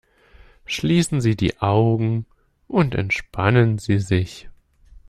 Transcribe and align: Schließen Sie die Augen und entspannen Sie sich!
Schließen 0.65 1.21
Sie 1.21 1.35
die 1.35 1.59
Augen 1.61 2.25
und 2.67 2.95
entspannen 2.95 3.77
Sie 3.77 3.99
sich! 3.99 4.49